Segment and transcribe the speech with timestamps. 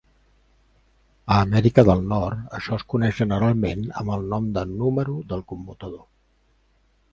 [1.35, 6.05] A Amèrica del Nord, això es coneix generalment amb el nom de "número" del commutador.